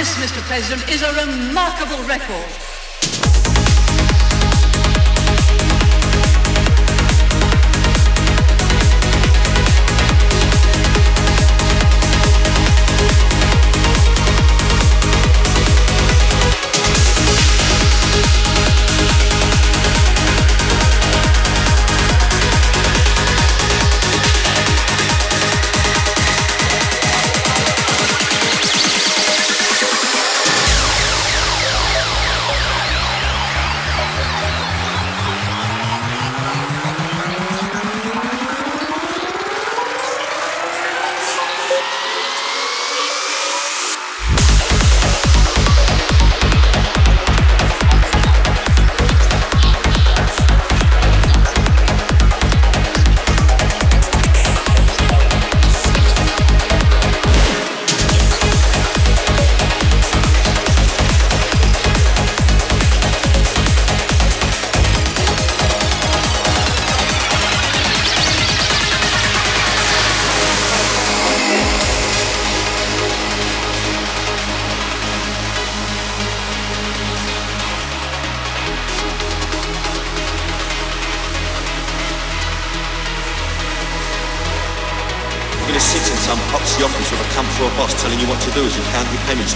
President, 0.00 0.88
is 0.88 1.02
a 1.02 1.12
remarkable 1.12 2.02
record. 2.08 3.39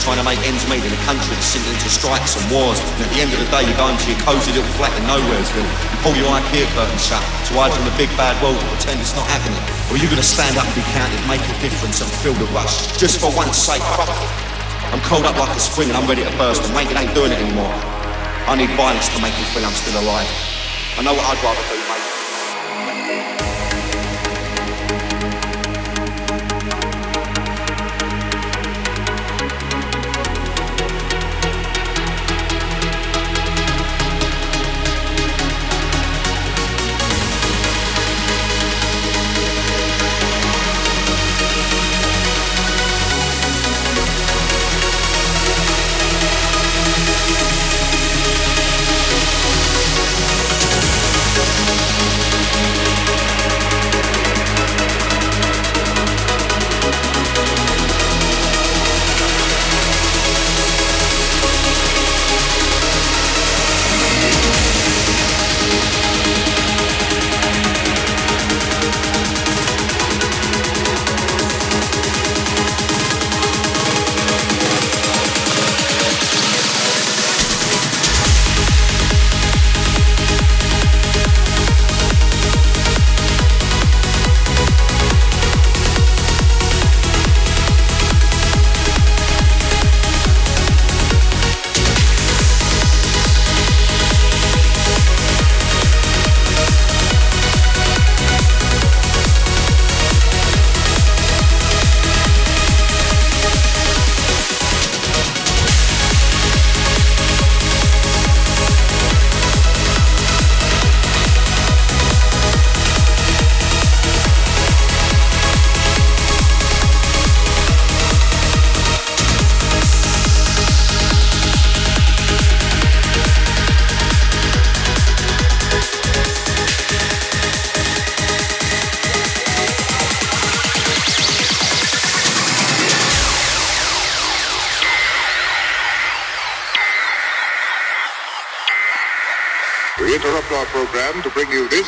Trying 0.04 0.20
to 0.20 0.28
make 0.28 0.36
ends 0.44 0.60
meet 0.68 0.84
in 0.84 0.92
a 0.92 1.02
country 1.08 1.32
that's 1.32 1.48
sinking 1.48 1.72
into 1.72 1.88
strikes 1.88 2.36
and 2.36 2.44
wars. 2.52 2.76
And 3.00 3.08
at 3.08 3.10
the 3.16 3.24
end 3.24 3.32
of 3.32 3.40
the 3.40 3.48
day, 3.48 3.64
you 3.64 3.72
go 3.72 3.88
into 3.88 4.12
your 4.12 4.20
cosy 4.20 4.52
little 4.52 4.68
flat 4.76 4.92
in 5.00 5.02
Nowheresville, 5.08 5.64
you 5.64 5.98
pull 6.04 6.12
your 6.12 6.28
IKEA 6.28 6.68
curtain 6.76 7.00
shut 7.00 7.24
to 7.48 7.56
hide 7.56 7.72
from 7.72 7.88
the 7.88 7.96
big 7.96 8.12
bad 8.20 8.36
world 8.44 8.60
and 8.60 8.68
pretend 8.76 9.00
it's 9.00 9.16
not 9.16 9.24
happening. 9.32 9.56
Or 9.88 9.96
you're 9.96 10.12
going 10.12 10.20
to 10.20 10.26
stand 10.36 10.60
up 10.60 10.68
and 10.68 10.76
be 10.76 10.84
counted, 10.92 11.16
make 11.24 11.40
a 11.40 11.56
difference 11.64 12.04
and 12.04 12.08
feel 12.20 12.36
the 12.36 12.44
rush. 12.52 12.92
Just 13.00 13.16
for 13.16 13.32
once 13.32 13.56
sake, 13.56 13.80
I'm 14.92 15.00
cold 15.08 15.24
up 15.24 15.40
like 15.40 15.56
a 15.56 15.62
spring 15.62 15.88
and 15.88 15.96
I'm 15.96 16.04
ready 16.04 16.20
to 16.20 16.34
burst 16.36 16.60
and 16.68 16.76
Wanking 16.76 17.00
ain't 17.00 17.16
doing 17.16 17.32
it 17.32 17.40
anymore. 17.40 17.72
I 18.44 18.60
need 18.60 18.68
violence 18.76 19.08
to 19.08 19.18
make 19.24 19.32
me 19.40 19.44
feel 19.56 19.64
I'm 19.64 19.72
still 19.72 19.96
alive. 20.04 20.28
I 20.96 21.02
know 21.02 21.16
what 21.16 21.24
I'd 21.24 21.40
rather 21.40 21.64
do, 21.72 21.83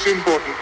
important 0.07 0.56